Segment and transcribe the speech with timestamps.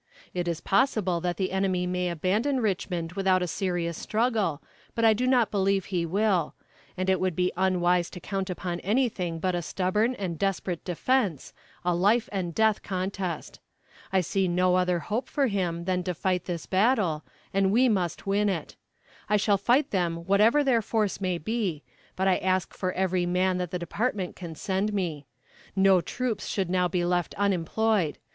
[0.33, 4.59] It is possible that the enemy may abandon Richmond without a serious struggle,
[4.95, 6.55] but I do not believe he will;
[6.97, 11.53] and it would be unwise to count upon anything but a stubborn and desperate defense
[11.85, 13.59] a life and death contest.
[14.11, 17.23] I see no other hope for him than to fight this battle,
[17.53, 18.75] and we must win it.
[19.29, 21.83] I shall fight them whatever their force may be;
[22.15, 25.27] but I ask for every man that the department can send me.
[25.75, 28.17] No troops should now be left unemployed.